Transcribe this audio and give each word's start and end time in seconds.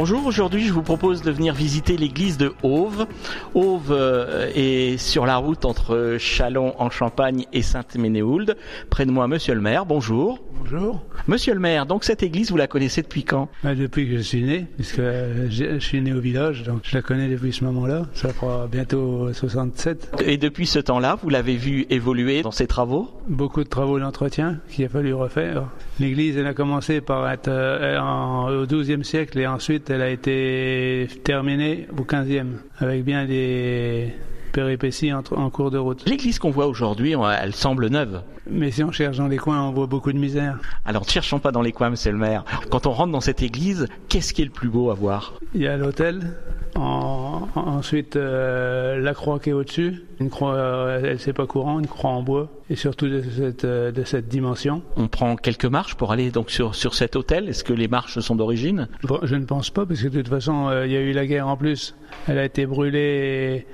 Bonjour, 0.00 0.24
aujourd'hui 0.26 0.62
je 0.64 0.72
vous 0.72 0.82
propose 0.84 1.22
de 1.22 1.32
venir 1.32 1.54
visiter 1.54 1.96
l'église 1.96 2.38
de 2.38 2.52
Auve. 2.62 3.08
Auve 3.54 3.88
euh, 3.90 4.48
est 4.54 4.96
sur 4.96 5.26
la 5.26 5.38
route 5.38 5.64
entre 5.64 6.18
Chalon 6.20 6.72
en 6.78 6.88
Champagne 6.88 7.46
et 7.52 7.62
Sainte-Ménéhould. 7.62 8.56
Près 8.90 9.06
de 9.06 9.10
moi, 9.10 9.26
monsieur 9.26 9.54
le 9.56 9.60
maire, 9.60 9.86
bonjour. 9.86 10.38
Bonjour. 10.60 11.02
Monsieur 11.26 11.52
le 11.52 11.58
maire, 11.58 11.84
donc 11.84 12.04
cette 12.04 12.22
église, 12.22 12.52
vous 12.52 12.56
la 12.56 12.68
connaissez 12.68 13.02
depuis 13.02 13.24
quand? 13.24 13.48
Ah, 13.64 13.74
Depuis 13.74 14.08
que 14.08 14.18
je 14.18 14.22
suis 14.22 14.42
né, 14.44 14.66
puisque 14.76 15.00
je 15.00 15.48
je 15.74 15.78
suis 15.80 16.00
né 16.00 16.12
au 16.12 16.20
village, 16.20 16.62
donc 16.62 16.82
je 16.84 16.94
la 16.94 17.02
connais 17.02 17.26
depuis 17.28 17.52
ce 17.52 17.64
moment-là. 17.64 18.02
Ça 18.14 18.28
fera 18.32 18.68
bientôt 18.68 19.32
67. 19.32 20.22
Et 20.24 20.36
depuis 20.36 20.66
ce 20.66 20.78
temps-là, 20.78 21.18
vous 21.20 21.28
l'avez 21.28 21.56
vu 21.56 21.86
évoluer 21.90 22.42
dans 22.42 22.52
ses 22.52 22.68
travaux? 22.68 23.08
Beaucoup 23.28 23.64
de 23.64 23.68
travaux 23.68 23.98
d'entretien 23.98 24.58
qu'il 24.70 24.84
a 24.84 24.88
fallu 24.88 25.12
refaire. 25.12 25.64
L'église, 25.98 26.36
elle 26.38 26.46
a 26.46 26.54
commencé 26.54 27.00
par 27.00 27.28
être 27.30 27.48
euh, 27.48 27.98
en- 27.98 28.48
au 28.52 28.64
XIIe 28.64 29.04
siècle 29.04 29.40
et 29.40 29.46
ensuite 29.48 29.87
elle 29.90 30.02
a 30.02 30.10
été 30.10 31.08
terminée 31.24 31.86
au 31.98 32.02
XVe, 32.04 32.46
avec 32.78 33.04
bien 33.04 33.24
des 33.26 34.12
péripéties 34.52 35.12
en, 35.12 35.22
en 35.36 35.50
cours 35.50 35.70
de 35.70 35.78
route. 35.78 36.08
L'église 36.08 36.38
qu'on 36.38 36.50
voit 36.50 36.66
aujourd'hui, 36.66 37.14
on- 37.16 37.28
elle 37.28 37.54
semble 37.54 37.88
neuve. 37.88 38.22
Mais 38.50 38.70
si 38.70 38.82
on 38.82 38.90
cherche 38.92 39.18
dans 39.18 39.28
les 39.28 39.36
coins, 39.36 39.62
on 39.62 39.72
voit 39.72 39.86
beaucoup 39.86 40.12
de 40.12 40.18
misère. 40.18 40.58
Alors 40.86 41.02
ne 41.04 41.08
cherchons 41.10 41.38
pas 41.38 41.52
dans 41.52 41.60
les 41.62 41.72
coins, 41.72 41.90
monsieur 41.90 42.12
le 42.12 42.18
maire. 42.18 42.44
Quand 42.70 42.86
on 42.86 42.92
rentre 42.92 43.12
dans 43.12 43.20
cette 43.20 43.42
église, 43.42 43.86
qu'est-ce 44.08 44.32
qui 44.32 44.42
est 44.42 44.46
le 44.46 44.50
plus 44.50 44.68
beau 44.70 44.90
à 44.90 44.94
voir? 44.94 45.34
Il 45.54 45.60
y 45.62 45.66
a 45.66 45.76
l'hôtel, 45.76 46.32
en- 46.78 47.48
en- 47.54 47.60
ensuite 47.60 48.16
euh, 48.16 48.98
la 49.00 49.14
croix 49.14 49.38
qui 49.38 49.50
est 49.50 49.52
au-dessus, 49.52 50.04
une 50.20 50.30
croix, 50.30 50.54
euh, 50.54 51.00
elle 51.04 51.18
c'est 51.18 51.32
pas 51.32 51.46
courant, 51.46 51.78
une 51.78 51.86
croix 51.86 52.10
en 52.10 52.22
bois, 52.22 52.48
et 52.70 52.76
surtout 52.76 53.08
de 53.08 53.22
cette, 53.22 53.64
euh, 53.64 53.90
de 53.92 54.04
cette 54.04 54.28
dimension. 54.28 54.82
On 54.96 55.08
prend 55.08 55.36
quelques 55.36 55.64
marches 55.64 55.94
pour 55.96 56.12
aller 56.12 56.30
donc 56.30 56.50
sur, 56.50 56.74
sur 56.74 56.94
cet 56.94 57.16
hôtel. 57.16 57.48
Est-ce 57.48 57.64
que 57.64 57.72
les 57.72 57.88
marches 57.88 58.18
sont 58.20 58.36
d'origine? 58.36 58.88
Bon, 59.02 59.18
je 59.22 59.34
ne 59.36 59.44
pense 59.44 59.70
pas, 59.70 59.84
parce 59.86 60.00
que 60.02 60.08
de 60.08 60.18
toute 60.22 60.28
façon, 60.28 60.68
euh, 60.68 60.86
il 60.86 60.92
y 60.92 60.96
a 60.96 61.00
eu 61.00 61.12
la 61.12 61.26
guerre 61.26 61.48
en 61.48 61.56
plus. 61.56 61.94
Elle 62.26 62.38
a 62.38 62.44
été 62.44 62.64
brûlée 62.66 63.66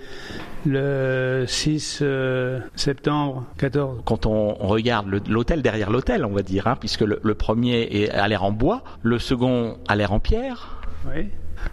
le 0.66 1.44
6 1.46 2.00
euh, 2.02 2.60
septembre 2.74 3.44
14. 3.58 4.00
quand 4.04 4.26
on, 4.26 4.56
on 4.60 4.66
regarde 4.66 5.06
l'hôtel 5.28 5.62
derrière 5.62 5.90
l'hôtel, 5.90 6.24
on 6.24 6.32
va 6.32 6.42
dire, 6.42 6.66
hein, 6.66 6.76
puisque 6.78 7.02
le, 7.02 7.20
le 7.22 7.34
premier 7.34 7.82
est, 7.82 8.10
a 8.10 8.26
l'air 8.28 8.44
en 8.44 8.52
bois, 8.52 8.82
le 9.02 9.18
second 9.18 9.76
a 9.88 9.96
l'air 9.96 10.12
en 10.12 10.20
pierre. 10.20 10.80
Oui. 11.14 11.28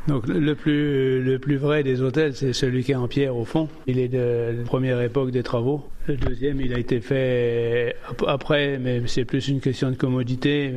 Donc 0.07 0.27
le- 0.27 0.55
plus, 0.55 1.21
le 1.21 1.39
plus 1.39 1.57
vrai 1.57 1.83
des 1.83 2.01
hôtels, 2.01 2.35
c'est 2.35 2.53
celui 2.53 2.83
qui 2.83 2.91
est 2.91 2.95
en 2.95 3.07
pierre 3.07 3.35
au 3.35 3.45
fond. 3.45 3.67
Il 3.87 3.99
est 3.99 4.07
de 4.07 4.55
la 4.57 4.63
première 4.63 5.01
époque 5.01 5.31
des 5.31 5.43
travaux. 5.43 5.83
Le 6.07 6.17
deuxième, 6.17 6.59
il 6.61 6.73
a 6.73 6.79
été 6.79 6.99
fait 6.99 7.95
ap- 8.09 8.23
après, 8.27 8.79
mais 8.79 9.03
c'est 9.05 9.23
plus 9.25 9.47
une 9.47 9.59
question 9.61 9.91
de 9.91 9.95
commodité 9.95 10.73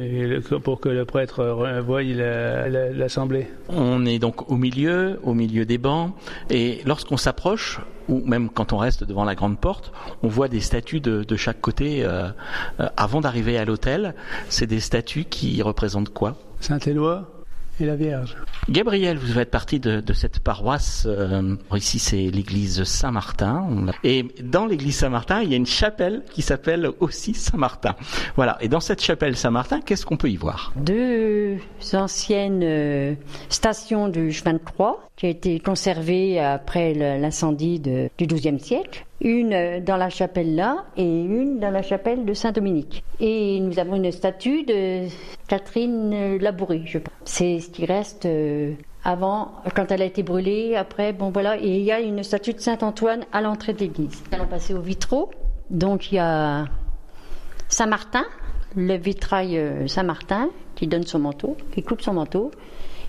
pour 0.63 0.81
que 0.81 0.89
le 0.91 1.05
prêtre 1.07 1.45
voie 1.85 2.03
la- 2.03 2.69
la- 2.69 2.91
l'assemblée. 2.91 3.47
On 3.71 4.05
est 4.05 4.19
donc 4.19 4.51
au 4.51 4.57
milieu, 4.57 5.19
au 5.23 5.33
milieu 5.35 5.65
des 5.65 5.79
bancs, 5.79 6.13
et 6.51 6.81
lorsqu'on 6.85 7.17
s'approche, 7.17 7.81
ou 8.09 8.23
même 8.27 8.51
quand 8.51 8.75
on 8.75 8.77
reste 8.77 9.05
devant 9.05 9.25
la 9.25 9.35
grande 9.35 9.59
porte, 9.59 9.93
on 10.23 10.29
voit 10.29 10.49
des 10.49 10.61
statues 10.61 11.01
de, 11.01 11.25
de 11.25 11.37
chaque 11.37 11.61
côté. 11.63 12.05
euh, 12.05 12.29
euh, 12.81 12.89
avant 12.99 13.23
d'arriver 13.23 13.57
à 13.57 13.65
l'hôtel, 13.65 14.15
c'est 14.51 14.67
des 14.67 14.81
statues 14.81 15.25
qui 15.25 15.63
représentent 15.63 16.11
quoi? 16.13 16.37
Saint-Éloi 16.61 17.31
et 17.81 17.87
la 17.87 17.97
Vierge. 17.97 18.37
Gabriel, 18.69 19.19
vous 19.19 19.33
faites 19.33 19.51
partie 19.51 19.81
de, 19.81 20.01
de 20.01 20.13
cette 20.13 20.39
paroisse. 20.41 21.07
euh, 21.07 21.57
ici, 21.75 21.99
c'est 21.99 22.31
l'église 22.31 22.85
Saint-Martin. 22.85 23.87
Et 24.05 24.27
dans 24.43 24.67
l'église 24.67 24.97
Saint-Martin, 24.97 25.43
il 25.43 25.51
y 25.51 25.55
a 25.55 25.57
une 25.57 25.67
chapelle 25.67 26.23
qui 26.33 26.43
s'appelle 26.43 26.91
aussi 27.01 27.35
Saint-Martin. 27.35 27.95
Voilà. 28.37 28.57
Et 28.61 28.69
dans 28.69 28.81
cette 28.81 29.03
chapelle 29.03 29.37
Saint-Martin, 29.37 29.81
qu'est-ce 29.81 30.07
qu'on 30.07 30.17
peut 30.17 30.31
y 30.31 30.37
voir? 30.37 30.73
Deux 30.77 31.59
anciennes 31.93 32.63
euh, 32.63 33.15
stations 33.49 34.09
du 34.09 34.33
chemin 34.33 34.55
de 34.55 34.59
croix 34.59 35.09
qui 35.17 35.27
a 35.27 35.29
été 35.29 35.61
conservées 35.61 36.41
après 36.41 36.93
l'incendie 36.95 37.79
du 37.79 38.27
XIIe 38.27 38.59
siècle. 38.59 39.07
Une 39.25 39.55
euh, 39.55 39.81
dans 39.81 39.97
la 39.97 40.11
chapelle 40.11 40.55
là 40.55 40.85
et 40.99 41.03
une 41.03 41.59
dans 41.59 41.71
la 41.71 41.81
chapelle 41.81 42.27
de 42.27 42.35
Saint-Dominique. 42.35 43.03
Et 43.21 43.59
nous 43.59 43.79
avons 43.79 43.97
une 43.97 44.13
statue 44.13 44.65
de 44.65 45.09
Catherine 45.49 46.13
euh, 46.13 46.39
Labourie, 46.39 46.83
je 46.85 46.99
pense. 46.99 47.15
C'est 47.25 47.59
ce 47.59 47.71
qui 47.71 47.87
reste 47.87 48.27
euh, 48.27 48.75
avant, 49.03 49.53
quand 49.75 49.91
elle 49.91 50.03
a 50.03 50.05
été 50.05 50.23
brûlée, 50.23 50.77
après, 50.77 51.15
bon 51.15 51.31
voilà. 51.31 51.57
Il 51.57 51.81
y 51.81 51.91
a 51.91 52.01
une 52.01 52.23
statue 52.23 52.53
de 52.53 52.61
Saint-Antoine 52.61 53.25
à 53.33 53.41
l'entrée 53.41 53.73
de 53.73 53.79
l'église. 53.79 54.23
Nous 54.31 54.37
allons 54.37 54.47
passer 54.47 54.75
au 54.75 54.83
vitraux. 54.83 55.31
Donc 55.71 56.13
il 56.13 56.17
y 56.17 56.19
a 56.19 56.67
Saint-Martin, 57.69 58.27
le 58.77 58.97
vitrail 58.97 59.89
Saint-Martin 59.89 60.51
qui 60.75 60.87
donne 60.87 61.05
son 61.05 61.21
manteau, 61.21 61.57
qui 61.73 61.83
coupe 61.83 62.03
son 62.03 62.13
manteau, 62.13 62.51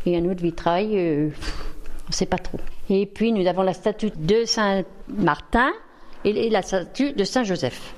et 0.06 0.18
un 0.18 0.24
autre 0.30 0.42
vitrail, 0.42 0.92
on 0.94 2.08
ne 2.08 2.14
sait 2.14 2.26
pas 2.26 2.38
trop. 2.38 2.60
Et 2.90 3.06
puis 3.06 3.34
nous 3.34 3.46
avons 3.48 3.64
la 3.64 3.74
statue 3.74 4.12
de 4.16 4.46
Saint-Martin 4.46 5.72
et, 6.26 6.48
et 6.48 6.50
la 6.50 6.62
statue 6.62 7.14
de 7.14 7.24
Saint-Joseph 7.24 7.96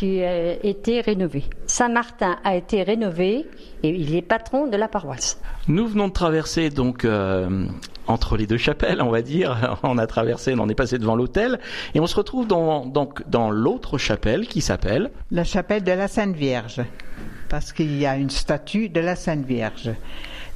qui 0.00 0.22
a 0.22 0.54
été 0.64 1.02
rénovée. 1.02 1.44
Saint-Martin 1.66 2.38
a 2.42 2.56
été 2.56 2.82
rénové 2.82 3.44
et 3.82 3.90
il 3.90 4.14
est 4.14 4.22
patron 4.22 4.66
de 4.66 4.78
la 4.78 4.88
paroisse. 4.88 5.38
Nous 5.68 5.86
venons 5.86 6.08
de 6.08 6.12
traverser 6.14 6.70
donc 6.70 7.04
euh, 7.04 7.66
entre 8.06 8.38
les 8.38 8.46
deux 8.46 8.56
chapelles, 8.56 9.02
on 9.02 9.10
va 9.10 9.20
dire. 9.20 9.78
On 9.82 9.98
a 9.98 10.06
traversé, 10.06 10.54
on 10.58 10.70
est 10.70 10.74
passé 10.74 10.98
devant 10.98 11.16
l'hôtel, 11.16 11.60
et 11.94 12.00
on 12.00 12.06
se 12.06 12.16
retrouve 12.16 12.46
dans, 12.46 12.86
donc 12.86 13.28
dans 13.28 13.50
l'autre 13.50 13.98
chapelle 13.98 14.46
qui 14.46 14.62
s'appelle. 14.62 15.10
La 15.30 15.44
chapelle 15.44 15.84
de 15.84 15.92
la 15.92 16.08
Sainte 16.08 16.34
Vierge, 16.34 16.80
parce 17.50 17.74
qu'il 17.74 17.94
y 17.98 18.06
a 18.06 18.16
une 18.16 18.30
statue 18.30 18.88
de 18.88 19.00
la 19.00 19.16
Sainte 19.16 19.44
Vierge. 19.44 19.90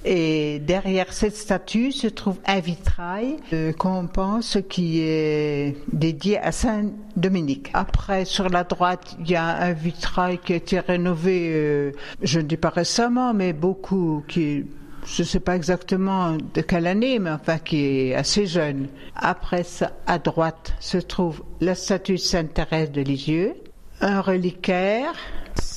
Et 0.05 0.59
derrière 0.59 1.13
cette 1.13 1.37
statue 1.37 1.91
se 1.91 2.07
trouve 2.07 2.37
un 2.47 2.61
vitrail 2.61 3.37
qu'on 3.79 4.07
pense 4.07 4.59
qui 4.69 5.01
est 5.01 5.77
dédié 5.93 6.39
à 6.39 6.53
Saint 6.53 6.91
Dominique. 7.17 7.71
Après, 7.73 8.25
sur 8.25 8.51
la 8.51 8.65
droite, 8.65 9.17
il 9.21 9.31
y 9.31 9.37
a 9.37 9.47
un 9.47 9.73
vitrail 9.73 10.39
qui 10.39 10.53
a 10.53 10.57
été 10.57 10.81
rénové, 10.81 11.51
euh, 11.55 11.93
je 12.23 12.41
ne 12.41 12.45
dis 12.45 12.59
pas 12.59 12.69
récemment, 12.69 13.33
mais 13.33 13.53
beaucoup, 13.53 14.23
qui 14.29 14.65
je 15.07 15.23
ne 15.23 15.27
sais 15.27 15.41
pas 15.41 15.55
exactement 15.55 16.37
de 16.55 16.61
quelle 16.63 16.87
année, 16.87 17.19
mais 17.19 17.31
enfin 17.31 17.59
qui 17.59 17.85
est 17.85 18.15
assez 18.15 18.47
jeune. 18.47 18.89
Après 19.15 19.65
à 20.07 20.19
droite, 20.19 20.75
se 20.81 20.99
trouve 20.99 21.43
la 21.61 21.75
statue 21.75 22.15
de 22.15 22.19
Sainte 22.19 22.55
Thérèse 22.55 22.91
de 22.91 23.03
Lisieux, 23.03 23.55
un 24.01 24.21
reliquaire, 24.21 25.13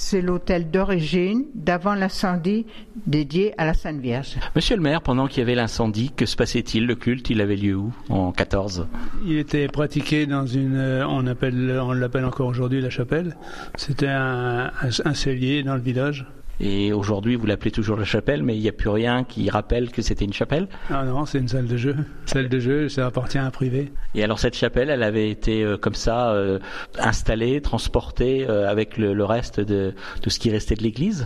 c'est 0.10 0.22
l'hôtel 0.22 0.72
d'origine 0.72 1.48
d'avant 1.54 1.94
l'incendie 1.94 2.66
dédié 3.08 3.54
à 3.58 3.66
la 3.66 3.74
Sainte 3.74 4.00
Vierge. 4.00 4.38
Monsieur 4.56 4.78
le 4.78 4.82
maire, 4.82 5.02
pendant 5.02 5.28
qu'il 5.28 5.40
y 5.40 5.42
avait 5.42 5.54
l'incendie, 5.54 6.14
que 6.16 6.26
se 6.26 6.38
passait-il? 6.38 6.86
Le 6.86 6.96
culte, 6.96 7.30
il 7.30 7.42
avait 7.42 7.58
lieu 7.58 7.76
où? 7.76 7.94
En 8.08 8.32
14 8.32 8.88
Il 9.26 9.38
était 9.38 9.68
pratiqué 9.68 10.26
dans 10.26 10.46
une, 10.46 10.78
euh, 10.78 11.06
on 11.10 11.28
appelle, 11.28 11.78
on 11.84 11.92
l'appelle 11.92 12.24
encore 12.24 12.48
aujourd'hui 12.48 12.80
la 12.80 12.90
chapelle. 12.90 13.36
C'était 13.76 14.08
un, 14.08 14.72
un, 14.82 14.90
un 15.04 15.14
cellier 15.14 15.62
dans 15.64 15.76
le 15.76 15.82
village. 15.82 16.26
Et 16.60 16.92
aujourd'hui, 16.92 17.36
vous 17.36 17.46
l'appelez 17.46 17.70
toujours 17.72 17.98
la 17.98 18.04
chapelle, 18.06 18.42
mais 18.42 18.56
il 18.58 18.62
n'y 18.62 18.68
a 18.70 18.72
plus 18.72 18.90
rien 18.90 19.24
qui 19.24 19.50
rappelle 19.50 19.92
que 19.92 20.02
c'était 20.02 20.26
une 20.26 20.34
chapelle. 20.34 20.68
Ah 20.90 21.06
non, 21.06 21.26
c'est 21.26 21.38
une 21.38 21.48
salle 21.48 21.68
de 21.68 21.78
jeu. 21.78 21.96
Salle 22.26 22.50
de 22.50 22.60
jeu, 22.60 22.90
ça 22.90 23.06
appartient 23.06 23.38
à 23.38 23.46
un 23.46 23.52
privé. 23.52 23.92
Et 24.16 24.24
alors 24.24 24.40
cette 24.40 24.56
chapelle, 24.56 24.90
elle 24.90 25.04
avait 25.04 25.30
été 25.30 25.64
euh, 25.64 25.78
comme 25.78 25.94
ça 25.94 26.32
euh, 26.32 26.58
installée, 27.00 27.62
transportée 27.62 28.48
euh, 28.50 28.68
avec 28.70 28.98
le, 28.98 29.14
le 29.14 29.24
reste 29.26 29.60
de, 29.60 29.94
de 30.24 30.30
ce 30.30 30.40
qui 30.40 30.50
restait 30.50 30.76
de 30.76 30.82
l'église? 30.84 31.26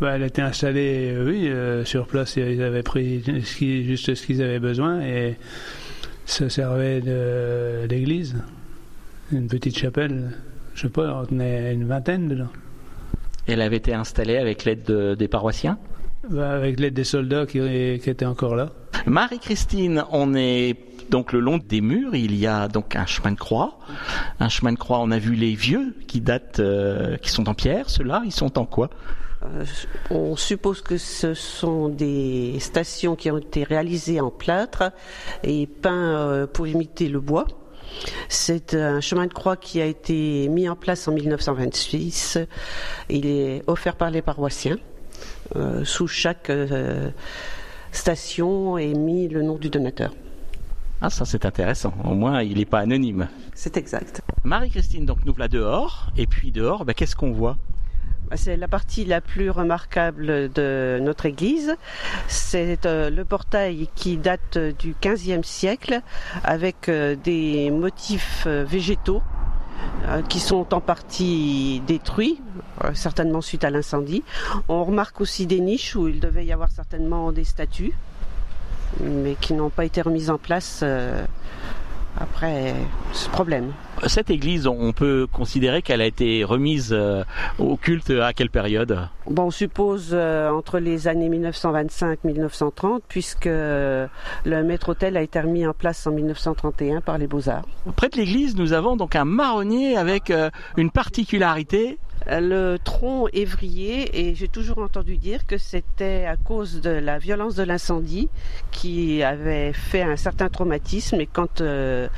Bah, 0.00 0.12
elle 0.14 0.22
était 0.22 0.40
installée, 0.42 1.14
oui, 1.26 1.50
sur 1.84 2.06
place. 2.06 2.36
Ils 2.36 2.62
avaient 2.62 2.82
pris 2.82 3.22
ce 3.44 3.56
qui- 3.56 3.84
juste 3.84 4.14
ce 4.14 4.24
qu'ils 4.24 4.40
avaient 4.42 4.58
besoin 4.60 5.00
et 5.02 5.36
ça 6.24 6.48
servait 6.48 7.02
d'église. 7.88 8.36
Une 9.32 9.46
petite 9.48 9.76
chapelle. 9.76 10.30
Je 10.74 10.82
sais 10.82 10.88
pas, 10.88 11.20
on 11.20 11.26
tenait 11.26 11.74
une 11.74 11.84
vingtaine 11.84 12.28
dedans. 12.28 12.48
Elle 13.50 13.62
avait 13.62 13.76
été 13.76 13.92
installée 13.94 14.36
avec 14.36 14.64
l'aide 14.64 14.84
de- 14.84 15.14
des 15.14 15.28
paroissiens. 15.28 15.78
Bah, 16.28 16.50
avec 16.50 16.78
l'aide 16.78 16.94
des 16.94 17.04
soldats 17.04 17.46
qui, 17.46 17.58
qui 17.98 18.10
étaient 18.10 18.26
encore 18.26 18.54
là. 18.54 18.70
Marie-Christine, 19.06 20.04
on 20.12 20.34
est 20.34 20.76
donc 21.10 21.32
le 21.32 21.40
long 21.40 21.58
des 21.58 21.80
murs, 21.80 22.14
il 22.14 22.36
y 22.36 22.46
a 22.46 22.68
donc 22.68 22.94
un 22.94 23.06
chemin 23.06 23.32
de 23.32 23.38
croix. 23.38 23.78
Un 24.38 24.48
chemin 24.48 24.72
de 24.72 24.78
croix, 24.78 24.98
on 25.00 25.10
a 25.10 25.18
vu 25.18 25.34
les 25.34 25.54
vieux 25.54 25.96
qui 26.06 26.20
datent, 26.20 26.60
euh, 26.60 27.16
qui 27.16 27.30
sont 27.30 27.48
en 27.48 27.54
pierre. 27.54 27.90
Ceux-là, 27.90 28.22
ils 28.24 28.32
sont 28.32 28.58
en 28.58 28.66
quoi? 28.66 28.90
Euh, 29.42 29.64
on 30.10 30.36
suppose 30.36 30.82
que 30.82 30.98
ce 30.98 31.32
sont 31.34 31.88
des 31.88 32.58
stations 32.60 33.16
qui 33.16 33.30
ont 33.30 33.38
été 33.38 33.64
réalisées 33.64 34.20
en 34.20 34.30
plâtre 34.30 34.92
et 35.42 35.66
peints 35.66 35.90
euh, 36.18 36.46
pour 36.46 36.66
imiter 36.66 37.08
le 37.08 37.20
bois. 37.20 37.46
C'est 38.28 38.74
un 38.74 39.00
chemin 39.00 39.26
de 39.26 39.32
croix 39.32 39.56
qui 39.56 39.80
a 39.80 39.86
été 39.86 40.48
mis 40.48 40.68
en 40.68 40.76
place 40.76 41.08
en 41.08 41.12
1926. 41.12 42.38
Il 43.08 43.26
est 43.26 43.62
offert 43.66 43.96
par 43.96 44.10
les 44.10 44.22
paroissiens. 44.22 44.78
Euh, 45.56 45.84
sous 45.84 46.06
chaque 46.06 46.48
euh, 46.48 47.10
station 47.90 48.78
et 48.78 48.94
mis 48.94 49.28
le 49.28 49.42
nom 49.42 49.56
du 49.56 49.68
donateur. 49.68 50.14
Ah, 51.00 51.10
ça 51.10 51.24
c'est 51.24 51.44
intéressant. 51.44 51.92
Au 52.04 52.14
moins, 52.14 52.42
il 52.42 52.58
n'est 52.58 52.64
pas 52.64 52.78
anonyme. 52.78 53.28
C'est 53.54 53.76
exact. 53.76 54.22
Marie-Christine, 54.44 55.06
donc 55.06 55.24
nous 55.24 55.32
voilà 55.32 55.48
dehors. 55.48 56.08
Et 56.16 56.26
puis 56.26 56.52
dehors, 56.52 56.84
ben, 56.84 56.92
qu'est-ce 56.92 57.16
qu'on 57.16 57.32
voit? 57.32 57.56
C'est 58.36 58.56
la 58.56 58.68
partie 58.68 59.04
la 59.04 59.20
plus 59.20 59.50
remarquable 59.50 60.52
de 60.52 60.98
notre 61.02 61.26
église. 61.26 61.76
C'est 62.28 62.86
euh, 62.86 63.10
le 63.10 63.24
portail 63.24 63.88
qui 63.94 64.16
date 64.16 64.58
du 64.58 64.94
XVe 65.02 65.42
siècle 65.42 66.00
avec 66.44 66.88
euh, 66.88 67.16
des 67.16 67.70
motifs 67.70 68.44
euh, 68.46 68.64
végétaux 68.64 69.22
qui 70.28 70.40
sont 70.40 70.74
en 70.74 70.80
partie 70.80 71.82
détruits, 71.86 72.40
certainement 72.94 73.40
suite 73.40 73.64
à 73.64 73.70
l'incendie. 73.70 74.22
On 74.68 74.84
remarque 74.84 75.20
aussi 75.20 75.46
des 75.46 75.60
niches 75.60 75.96
où 75.96 76.08
il 76.08 76.20
devait 76.20 76.44
y 76.44 76.52
avoir 76.52 76.70
certainement 76.70 77.32
des 77.32 77.44
statues, 77.44 77.92
mais 79.00 79.36
qui 79.40 79.54
n'ont 79.54 79.70
pas 79.70 79.84
été 79.84 80.02
remises 80.02 80.30
en 80.30 80.38
place 80.38 80.84
après 82.20 82.74
ce 83.12 83.28
problème. 83.28 83.72
Cette 84.06 84.30
église, 84.30 84.66
on 84.66 84.92
peut 84.92 85.26
considérer 85.30 85.82
qu'elle 85.82 86.00
a 86.00 86.06
été 86.06 86.44
remise 86.44 86.90
euh, 86.92 87.24
au 87.58 87.76
culte 87.76 88.10
à 88.10 88.32
quelle 88.32 88.50
période? 88.50 88.98
Bon, 89.26 89.44
on 89.44 89.50
suppose 89.50 90.10
euh, 90.12 90.50
entre 90.50 90.78
les 90.78 91.08
années 91.08 91.28
1925-1930, 91.28 93.00
puisque 93.08 93.46
le 93.46 94.08
maître-autel 94.44 95.16
a 95.16 95.22
été 95.22 95.40
remis 95.40 95.66
en 95.66 95.72
place 95.72 96.06
en 96.06 96.12
1931 96.12 97.00
par 97.00 97.18
les 97.18 97.26
Beaux-Arts. 97.26 97.66
Près 97.96 98.08
de 98.08 98.16
l'église, 98.16 98.56
nous 98.56 98.72
avons 98.72 98.96
donc 98.96 99.16
un 99.16 99.24
marronnier 99.24 99.96
avec 99.96 100.30
euh, 100.30 100.50
une 100.76 100.90
particularité 100.90 101.98
le 102.38 102.78
tronc 102.78 103.26
évrier 103.32 104.20
et 104.20 104.34
j'ai 104.36 104.46
toujours 104.46 104.78
entendu 104.78 105.16
dire 105.16 105.46
que 105.46 105.58
c'était 105.58 106.26
à 106.26 106.36
cause 106.36 106.80
de 106.80 106.90
la 106.90 107.18
violence 107.18 107.56
de 107.56 107.64
l'incendie 107.64 108.28
qui 108.70 109.22
avait 109.22 109.72
fait 109.72 110.02
un 110.02 110.16
certain 110.16 110.48
traumatisme 110.48 111.20
et 111.20 111.26
quand 111.26 111.60
euh, 111.60 112.08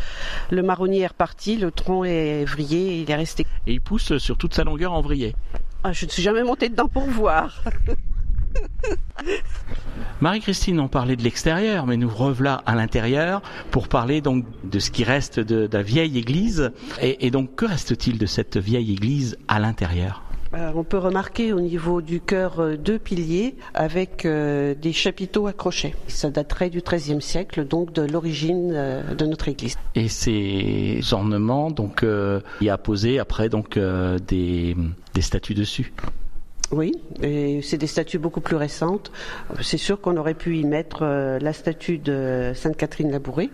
le 0.50 0.62
marronnier 0.62 1.00
est 1.00 1.06
reparti, 1.06 1.56
le 1.56 1.70
tronc 1.70 2.04
évrier 2.04 3.00
il 3.00 3.10
est 3.10 3.14
resté. 3.14 3.46
Et 3.66 3.72
il 3.72 3.80
pousse 3.80 4.18
sur 4.18 4.36
toute 4.36 4.54
sa 4.54 4.64
longueur 4.64 4.92
en 4.92 5.00
vrillé. 5.00 5.34
Ah, 5.84 5.92
je 5.92 6.04
ne 6.04 6.10
suis 6.10 6.22
jamais 6.22 6.42
montée 6.42 6.68
dedans 6.68 6.88
pour 6.88 7.04
voir. 7.04 7.62
Marie-Christine, 10.20 10.78
on 10.80 10.88
parlait 10.88 11.16
de 11.16 11.22
l'extérieur, 11.22 11.86
mais 11.86 11.96
nous 11.96 12.08
revoilà 12.08 12.62
à 12.66 12.74
l'intérieur 12.74 13.42
pour 13.70 13.88
parler 13.88 14.20
donc 14.20 14.44
de 14.64 14.78
ce 14.78 14.90
qui 14.90 15.04
reste 15.04 15.40
de, 15.40 15.68
la 15.72 15.82
vieille 15.82 16.18
église. 16.18 16.70
Et, 17.00 17.30
donc, 17.30 17.56
que 17.56 17.66
reste-t-il 17.66 18.18
de 18.18 18.26
cette 18.26 18.56
vieille 18.56 18.92
église 18.92 19.36
à 19.48 19.58
l'intérieur? 19.58 20.22
Euh, 20.54 20.70
on 20.74 20.84
peut 20.84 20.98
remarquer 20.98 21.52
au 21.54 21.60
niveau 21.60 22.02
du 22.02 22.20
chœur 22.20 22.60
euh, 22.60 22.76
deux 22.76 22.98
piliers 22.98 23.56
avec 23.72 24.26
euh, 24.26 24.74
des 24.74 24.92
chapiteaux 24.92 25.46
accrochés. 25.46 25.94
Ça 26.08 26.30
daterait 26.30 26.68
du 26.68 26.82
XIIIe 26.82 27.22
siècle, 27.22 27.66
donc 27.66 27.92
de 27.92 28.02
l'origine 28.02 28.70
de 29.18 29.26
notre 29.26 29.48
église. 29.48 29.76
Et 29.94 30.08
ces 30.08 31.00
ornements, 31.12 31.70
donc, 31.70 32.04
il 32.04 32.66
y 32.66 32.70
a 32.70 32.78
posé 32.78 33.18
après 33.18 33.48
donc 33.48 33.78
des 34.28 34.76
statues 35.20 35.54
dessus. 35.54 35.92
Oui, 36.72 36.94
et 37.22 37.60
c'est 37.60 37.76
des 37.76 37.86
statues 37.86 38.18
beaucoup 38.18 38.40
plus 38.40 38.56
récentes. 38.56 39.12
C'est 39.60 39.76
sûr 39.76 40.00
qu'on 40.00 40.16
aurait 40.16 40.32
pu 40.32 40.56
y 40.56 40.64
mettre 40.64 41.00
euh, 41.02 41.38
la 41.38 41.52
statue 41.52 41.98
de 41.98 42.52
Sainte 42.54 42.78
Catherine 42.78 43.10
Labouré, 43.10 43.50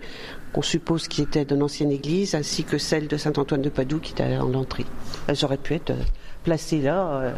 qu'on 0.52 0.62
suppose 0.62 1.08
qui 1.08 1.22
était 1.22 1.44
d'une 1.44 1.64
ancienne 1.64 1.90
église, 1.90 2.36
ainsi 2.36 2.62
que 2.62 2.78
celle 2.78 3.08
de 3.08 3.16
Saint 3.16 3.32
Antoine 3.36 3.60
de 3.60 3.70
Padoue 3.70 3.98
qui 3.98 4.12
était 4.12 4.36
en 4.36 4.48
l'entrée. 4.48 4.86
Elles 5.26 5.44
auraient 5.44 5.56
pu 5.56 5.74
être 5.74 5.90
euh, 5.90 6.02
placées 6.44 6.80
là, 6.80 7.08
euh, 7.08 7.32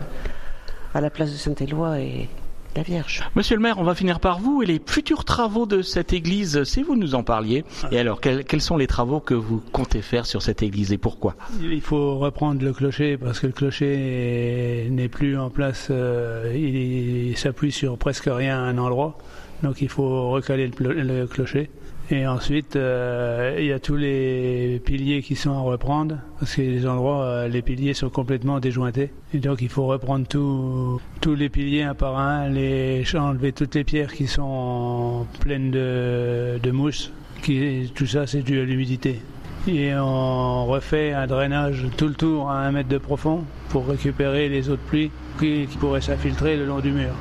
à 0.93 1.01
la 1.01 1.09
place 1.09 1.33
de 1.33 1.37
Saint-Éloi 1.37 2.01
et, 2.01 2.29
la 2.77 2.83
Vierge. 2.83 3.23
Monsieur 3.35 3.57
le 3.57 3.63
maire, 3.63 3.79
on 3.79 3.85
va 3.85 3.95
finir 3.95 4.21
par 4.21 4.39
vous 4.39 4.63
et 4.63 4.67
les 4.67 4.81
futurs 4.85 5.25
travaux 5.25 5.67
de 5.67 5.83
cette 5.83 6.13
église, 6.13 6.65
si 6.65 6.83
vous 6.83 6.97
nous 6.97 7.15
en 7.15 7.23
parliez. 7.23 7.65
Et 7.91 7.99
alors, 7.99 8.21
quels, 8.21 8.61
sont 8.61 8.77
les 8.77 8.87
travaux 8.87 9.21
que 9.21 9.35
vous 9.35 9.63
comptez 9.73 10.03
faire 10.03 10.27
sur 10.27 10.43
cette 10.43 10.63
église 10.63 10.93
et 10.93 10.99
pourquoi? 10.99 11.35
Il 11.61 11.81
faut 11.81 12.19
reprendre 12.19 12.63
le 12.63 12.73
clocher 12.73 13.17
parce 13.17 13.41
que 13.41 13.47
le 13.47 13.53
clocher 13.53 14.89
n'est 14.91 15.09
plus 15.09 15.39
en 15.39 15.51
place. 15.51 15.89
Euh, 15.91 16.53
il, 16.55 17.37
s'appuie 17.37 17.73
sur 17.73 17.97
presque 17.97 18.29
rien 18.31 18.59
à 18.59 18.63
un 18.63 18.79
endroit. 18.79 19.19
Donc 19.63 19.83
il 19.83 19.89
faut 19.89 20.31
recaler 20.31 20.71
le 20.79 21.27
clocher. 21.27 21.71
Et 22.13 22.27
ensuite, 22.27 22.75
euh, 22.75 23.57
il 23.61 23.67
y 23.67 23.73
a 23.73 23.79
tous 23.79 23.95
les 23.95 24.83
piliers 24.85 25.23
qui 25.23 25.37
sont 25.37 25.53
à 25.53 25.61
reprendre, 25.61 26.17
parce 26.41 26.57
que 26.57 26.61
les 26.61 26.85
endroits, 26.85 27.23
euh, 27.23 27.49
les 27.49 27.63
piliers 27.63 27.95
sont 27.95 28.11
complètement 28.11 28.59
déjointés. 28.59 29.13
Et 29.33 29.39
donc, 29.39 29.63
il 29.63 29.69
faut 29.69 29.87
reprendre 29.87 30.27
tous 30.27 31.35
les 31.37 31.49
piliers 31.49 31.85
un 31.85 31.95
par 31.95 32.19
un, 32.19 32.49
les, 32.49 33.05
enlever 33.15 33.53
toutes 33.53 33.77
les 33.77 33.85
pierres 33.85 34.13
qui 34.13 34.27
sont 34.27 35.25
pleines 35.39 35.71
de, 35.71 36.59
de 36.61 36.71
mousse. 36.73 37.13
Qui, 37.43 37.93
tout 37.95 38.07
ça, 38.07 38.27
c'est 38.27 38.43
dû 38.43 38.59
à 38.59 38.65
l'humidité. 38.65 39.21
Et 39.69 39.95
on 39.95 40.67
refait 40.67 41.13
un 41.13 41.29
drainage 41.29 41.87
tout 41.97 42.09
le 42.09 42.15
tour 42.15 42.51
à 42.51 42.59
un 42.59 42.73
mètre 42.73 42.89
de 42.89 42.99
profond 42.99 43.45
pour 43.69 43.87
récupérer 43.87 44.49
les 44.49 44.69
eaux 44.69 44.77
de 44.77 44.81
pluie 44.89 45.13
qui, 45.39 45.67
qui 45.71 45.77
pourraient 45.79 46.01
s'infiltrer 46.01 46.57
le 46.57 46.67
long 46.67 46.81
du 46.81 46.91
mur. 46.91 47.13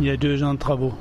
Il 0.00 0.06
y 0.06 0.10
a 0.10 0.16
deux 0.16 0.42
ans 0.42 0.54
de 0.54 0.58
travaux. 0.58 0.94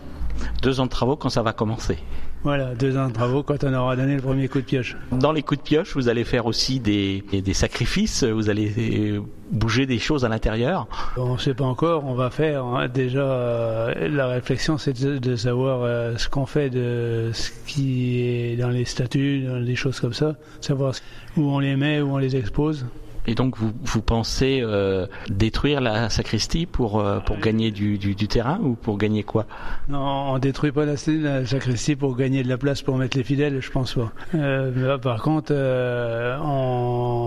Deux 0.63 0.81
ans 0.81 0.85
de 0.85 0.89
travaux 0.89 1.15
quand 1.15 1.29
ça 1.29 1.43
va 1.43 1.53
commencer? 1.53 1.97
Voilà, 2.43 2.73
deux 2.73 2.97
ans 2.97 3.07
de 3.07 3.13
travaux 3.13 3.43
quand 3.43 3.63
on 3.63 3.73
aura 3.73 3.95
donné 3.95 4.15
le 4.15 4.21
premier 4.21 4.47
coup 4.47 4.59
de 4.59 4.65
pioche. 4.65 4.97
Dans 5.11 5.31
les 5.31 5.43
coups 5.43 5.59
de 5.59 5.63
pioche, 5.63 5.93
vous 5.95 6.09
allez 6.09 6.23
faire 6.23 6.47
aussi 6.47 6.79
des, 6.79 7.23
des 7.31 7.53
sacrifices, 7.53 8.23
vous 8.23 8.49
allez 8.49 8.73
euh, 8.77 9.21
bouger 9.51 9.85
des 9.85 9.99
choses 9.99 10.25
à 10.25 10.29
l'intérieur 10.29 10.87
On 11.17 11.33
ne 11.33 11.37
sait 11.37 11.53
pas 11.53 11.65
encore, 11.65 12.05
on 12.05 12.15
va 12.15 12.31
faire. 12.31 12.65
Hein. 12.65 12.87
Déjà, 12.87 13.19
euh, 13.19 14.07
la 14.09 14.27
réflexion, 14.27 14.79
c'est 14.79 14.99
de, 15.03 15.35
savoir 15.35 15.81
euh, 15.83 16.17
ce 16.17 16.29
qu'on 16.29 16.47
fait 16.47 16.71
de 16.71 17.29
ce 17.31 17.51
qui 17.67 18.19
est 18.21 18.55
dans 18.57 18.69
les 18.69 18.85
statuts, 18.85 19.41
dans 19.41 19.61
des 19.61 19.75
choses 19.75 19.99
comme 19.99 20.13
ça, 20.13 20.35
savoir 20.61 20.93
où 21.37 21.43
on 21.43 21.59
les 21.59 21.75
met, 21.75 22.01
où 22.01 22.13
on 22.13 22.17
les 22.17 22.35
expose. 22.35 22.85
Et 23.27 23.35
donc 23.35 23.57
vous, 23.57 23.71
vous 23.83 24.01
pensez 24.01 24.61
euh, 24.63 25.05
détruire 25.29 25.79
la 25.79 26.09
sacristie 26.09 26.65
pour, 26.65 26.99
euh, 26.99 27.19
pour 27.19 27.37
gagner 27.37 27.71
du, 27.71 27.97
du, 27.97 28.15
du, 28.15 28.27
terrain 28.27 28.59
ou 28.63 28.73
pour 28.73 28.97
gagner 28.97 29.23
quoi? 29.23 29.45
Non, 29.89 30.33
on 30.33 30.39
détruit 30.39 30.71
pas 30.71 30.85
la, 30.85 30.95
la, 31.07 31.45
sacristie 31.45 31.95
pour 31.95 32.15
gagner 32.15 32.43
de 32.43 32.49
la 32.49 32.57
place 32.57 32.81
pour 32.81 32.97
mettre 32.97 33.17
les 33.17 33.23
fidèles, 33.23 33.61
je 33.61 33.69
pense 33.69 33.93
pas. 33.93 34.11
Euh, 34.33 34.97
par 34.97 35.21
contre, 35.21 35.53
on, 35.53 36.41
on, 36.43 37.20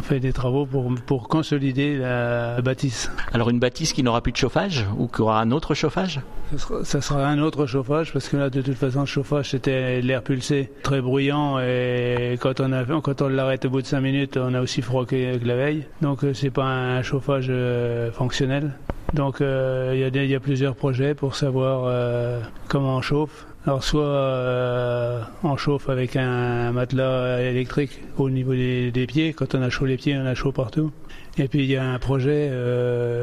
fait 0.00 0.20
des 0.20 0.32
travaux 0.32 0.66
pour, 0.66 0.92
pour 1.06 1.28
consolider 1.28 1.98
la 1.98 2.60
bâtisse. 2.62 3.10
Alors 3.32 3.50
une 3.50 3.58
bâtisse 3.58 3.92
qui 3.92 4.02
n'aura 4.02 4.20
plus 4.20 4.32
de 4.32 4.36
chauffage 4.36 4.86
ou 4.96 5.08
qui 5.08 5.20
aura 5.20 5.40
un 5.40 5.50
autre 5.50 5.74
chauffage? 5.74 6.20
Ça 6.52 6.58
sera, 6.58 6.84
ça 6.84 7.00
sera, 7.00 7.26
un 7.26 7.38
autre 7.40 7.66
chauffage 7.66 8.12
parce 8.12 8.28
que 8.28 8.36
là 8.36 8.50
de 8.50 8.62
toute 8.62 8.76
façon 8.76 9.00
le 9.00 9.06
chauffage 9.06 9.50
c'était 9.50 10.00
l'air 10.00 10.22
pulsé, 10.22 10.70
très 10.82 11.00
bruyant 11.00 11.58
et 11.58 12.38
quand 12.40 12.60
on, 12.60 12.72
a, 12.72 12.84
quand 12.84 13.22
on 13.22 13.28
l'arrête 13.28 13.64
au 13.64 13.70
bout 13.70 13.82
de 13.82 13.86
5 13.86 14.00
minutes 14.00 14.36
on 14.36 14.54
a 14.54 14.60
aussi 14.60 14.82
froid 14.82 15.04
que 15.04 15.38
la 15.44 15.56
veille. 15.56 15.86
Donc 16.00 16.24
euh, 16.24 16.34
c'est 16.34 16.50
pas 16.50 16.64
un 16.64 17.02
chauffage 17.02 17.46
euh, 17.48 18.10
fonctionnel. 18.12 18.72
Donc 19.14 19.40
euh, 19.40 20.10
il 20.14 20.30
y, 20.30 20.34
a 20.34 20.40
plusieurs 20.40 20.74
projets 20.74 21.14
pour 21.14 21.36
savoir 21.36 22.42
comment 22.68 22.96
on 22.96 23.02
chauffe. 23.02 23.46
Alors 23.66 23.84
soit 23.84 25.28
on 25.44 25.56
chauffe 25.56 25.88
avec 25.88 26.16
un 26.16 26.72
matelas 26.72 27.42
électrique 27.42 28.00
au 28.16 28.30
niveau 28.30 28.54
des, 28.54 29.06
pieds. 29.06 29.32
Quand 29.34 29.54
on 29.54 29.62
a 29.62 29.70
chaud 29.70 29.86
les 29.86 29.96
pieds, 29.96 30.16
on 30.16 30.26
a 30.26 30.34
chaud 30.34 30.52
partout. 30.52 30.90
Et 31.38 31.46
puis 31.46 31.60
il 31.60 31.70
y 31.70 31.76
a 31.76 31.84
un 31.84 31.98
projet 31.98 32.50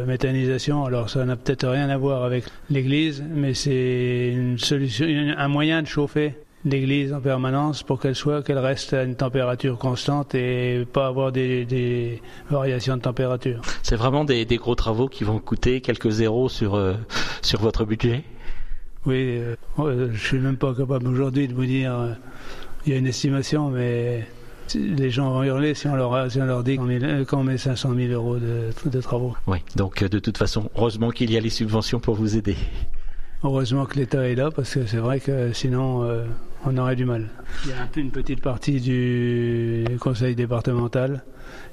méthanisation. 0.05 0.85
Alors 0.85 1.09
ça 1.09 1.25
n'a 1.25 1.35
peut-être 1.35 1.67
rien 1.67 1.89
à 1.89 1.97
voir 1.97 2.23
avec 2.23 2.45
l'église, 2.69 3.23
mais 3.27 3.53
c'est 3.53 4.29
une 4.31 4.59
solution, 4.59 5.07
un 5.35 5.47
moyen 5.47 5.81
de 5.81 5.87
chauffer 5.87 6.35
l'église 6.65 7.13
en 7.13 7.21
permanence 7.21 7.83
pour 7.83 7.99
qu'elle 7.99 8.15
soit, 8.15 8.43
qu'elle 8.43 8.57
reste 8.57 8.93
à 8.93 9.03
une 9.03 9.15
température 9.15 9.77
constante 9.77 10.35
et 10.35 10.85
pas 10.91 11.07
avoir 11.07 11.31
des, 11.31 12.21
variations 12.49 12.97
de 12.97 13.01
température. 13.01 13.61
C'est 13.83 13.95
vraiment 13.95 14.23
des, 14.25 14.45
gros 14.57 14.75
travaux 14.75 15.07
qui 15.07 15.23
vont 15.23 15.39
coûter 15.39 15.81
quelques 15.81 16.09
zéros 16.09 16.49
sur, 16.49 16.75
euh, 16.75 16.95
sur 17.41 17.61
votre 17.61 17.85
budget? 17.85 18.23
Oui, 19.05 19.39
euh, 19.77 20.09
je 20.11 20.17
suis 20.17 20.39
même 20.39 20.57
pas 20.57 20.73
capable 20.73 21.07
aujourd'hui 21.07 21.47
de 21.47 21.53
vous 21.53 21.65
dire, 21.65 21.97
euh, 21.97 22.13
il 22.85 22.91
y 22.91 22.95
a 22.95 22.99
une 22.99 23.07
estimation, 23.07 23.69
mais 23.69 24.27
les 24.75 25.09
gens 25.09 25.31
vont 25.31 25.43
hurler 25.43 25.73
si 25.73 25.87
on 25.87 25.95
leur, 25.95 26.29
si 26.29 26.41
on 26.41 26.45
leur 26.45 26.63
dit 26.63 26.75
qu'on 26.75 27.43
met, 27.43 27.57
500 27.57 27.93
000 27.95 28.11
euros 28.11 28.37
de, 28.37 28.69
de 28.85 29.01
travaux. 29.01 29.35
Oui, 29.47 29.59
donc 29.77 30.03
de 30.03 30.19
toute 30.19 30.37
façon, 30.37 30.69
heureusement 30.75 31.11
qu'il 31.11 31.31
y 31.31 31.37
a 31.37 31.39
les 31.39 31.49
subventions 31.49 31.99
pour 31.99 32.15
vous 32.15 32.35
aider. 32.35 32.57
Heureusement 33.43 33.85
que 33.85 33.97
l'État 33.97 34.27
est 34.27 34.35
là 34.35 34.51
parce 34.51 34.73
que 34.73 34.85
c'est 34.85 34.97
vrai 34.97 35.21
que 35.21 35.53
sinon 35.53 36.03
euh, 36.03 36.25
on 36.65 36.77
aurait 36.77 36.97
du 36.97 37.05
mal. 37.05 37.29
Il 37.63 37.71
y 37.71 37.73
a 37.73 37.87
une 37.95 38.11
petite 38.11 38.41
partie 38.41 38.81
du 38.81 39.85
conseil 39.99 40.35
départemental 40.35 41.23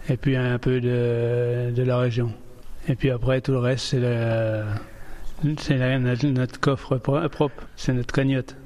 et 0.09 0.17
puis 0.17 0.37
un 0.37 0.59
peu 0.59 0.81
de, 0.81 1.73
de 1.75 1.83
la 1.83 1.99
région. 1.99 2.33
Et 2.89 2.95
puis 2.95 3.11
après 3.11 3.41
tout 3.41 3.51
le 3.51 3.59
reste 3.59 3.97
c'est 5.59 5.99
notre 6.29 6.61
coffre 6.61 6.99
propre, 6.99 7.65
c'est 7.75 7.93
notre 7.93 8.15
cagnotte. 8.15 8.57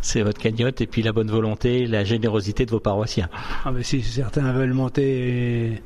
C'est 0.00 0.22
votre 0.22 0.40
cagnotte 0.40 0.80
et 0.80 0.86
puis 0.86 1.02
la 1.02 1.12
bonne 1.12 1.30
volonté, 1.30 1.86
la 1.86 2.04
générosité 2.04 2.64
de 2.64 2.70
vos 2.70 2.80
paroissiens. 2.80 3.28
Ah 3.64 3.72
ben 3.72 3.82
si 3.82 4.02
certains 4.02 4.52
veulent 4.52 4.72
monter 4.72 5.82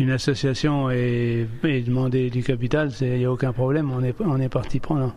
une 0.00 0.10
association 0.10 0.90
et, 0.90 1.46
demander 1.62 2.28
du 2.28 2.42
capital, 2.42 2.90
il 3.00 3.18
n'y 3.18 3.24
a 3.24 3.32
aucun 3.32 3.52
problème, 3.52 3.92
on 3.92 4.02
est, 4.02 4.14
on 4.20 4.40
est 4.40 4.48
parti 4.48 4.80
prenant. 4.80 5.14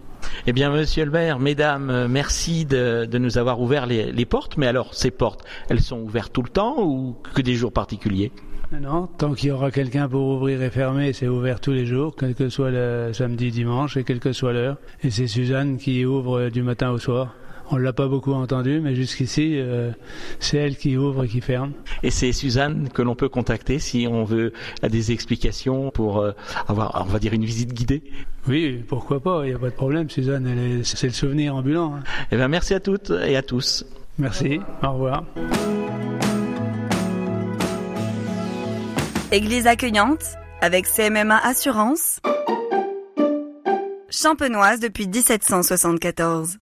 Eh 0.47 0.53
bien, 0.53 0.69
monsieur 0.71 1.05
le 1.05 1.11
maire, 1.11 1.39
mesdames, 1.39 1.89
euh, 1.89 2.07
merci 2.07 2.65
de, 2.65 3.07
nous 3.17 3.37
avoir 3.37 3.59
ouvert 3.59 3.85
les, 3.85 4.11
les 4.11 4.25
portes. 4.25 4.57
Mais 4.57 4.67
alors, 4.67 4.93
ces 4.93 5.11
portes, 5.11 5.43
elles 5.69 5.81
sont 5.81 5.99
ouvertes 5.99 6.33
tout 6.33 6.43
le 6.43 6.49
temps 6.49 6.83
ou 6.83 7.15
que 7.33 7.41
des 7.41 7.55
jours 7.55 7.71
particuliers? 7.71 8.31
Non, 8.71 9.07
tant 9.07 9.33
qu'il 9.33 9.49
y 9.49 9.51
aura 9.51 9.71
quelqu'un 9.71 10.07
pour 10.07 10.27
ouvrir 10.27 10.61
et 10.61 10.69
fermer, 10.69 11.11
c'est 11.11 11.27
ouvert 11.27 11.59
tous 11.59 11.71
les 11.71 11.87
jours, 11.87 12.15
quel 12.15 12.35
que 12.35 12.49
soit 12.49 12.69
le 12.69 13.11
samedi, 13.13 13.49
dimanche 13.49 13.97
et 13.97 14.03
quelle 14.03 14.19
que 14.19 14.31
soit 14.31 14.53
l'heure. 14.53 14.77
Et 15.01 15.09
c'est 15.09 15.25
Suzanne 15.25 15.77
qui 15.77 16.05
ouvre 16.05 16.49
du 16.49 16.61
matin 16.61 16.91
au 16.91 16.99
soir. 16.99 17.33
On 17.71 17.77
l'a 17.77 17.93
pas 17.93 18.07
beaucoup 18.07 18.33
entendu, 18.33 18.79
mais 18.81 18.95
jusqu'ici, 18.95 19.53
euh, 19.59 19.91
c'est 20.39 20.57
elle 20.57 20.75
qui 20.75 20.97
ouvre 20.97 21.25
et 21.25 21.27
qui 21.27 21.39
ferme. 21.39 21.73
Et 22.01 22.09
c'est 22.09 22.31
Suzanne 22.31 22.89
que 22.91 23.03
l'on 23.03 23.13
peut 23.13 23.29
contacter 23.29 23.77
si 23.77 24.07
on 24.09 24.23
veut 24.23 24.53
à 24.81 24.89
des 24.89 25.11
explications 25.11 25.91
pour 25.91 26.17
euh, 26.19 26.31
avoir, 26.67 27.03
on 27.07 27.11
va 27.11 27.19
dire, 27.19 27.33
une 27.33 27.45
visite 27.45 27.71
guidée. 27.73 28.01
Oui, 28.47 28.83
pourquoi 28.87 29.19
pas, 29.19 29.41
il 29.43 29.49
n'y 29.49 29.53
a 29.55 29.59
pas 29.59 29.69
de 29.69 29.75
problème. 29.75 30.09
Suzanne, 30.09 30.47
elle 30.47 30.79
est- 30.79 30.83
c'est 30.83 31.05
le 31.07 31.13
souvenir 31.13 31.55
ambulant. 31.55 31.93
hein. 31.95 32.03
Eh 32.31 32.37
bien, 32.37 32.47
merci 32.47 32.73
à 32.73 32.79
toutes 32.79 33.11
et 33.11 33.35
à 33.37 33.43
tous. 33.43 33.85
Merci, 34.17 34.59
au 34.83 34.91
revoir. 34.93 35.23
Église 39.31 39.67
accueillante 39.67 40.23
avec 40.61 40.87
CMMA 40.87 41.37
Assurance. 41.37 42.19
Champenoise 44.09 44.79
depuis 44.79 45.07
1774. 45.07 46.57